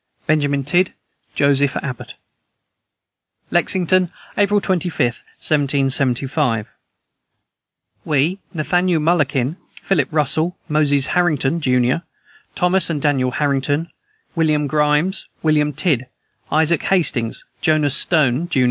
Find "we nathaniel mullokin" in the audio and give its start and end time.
8.03-9.57